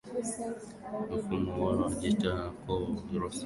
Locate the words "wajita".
1.83-2.33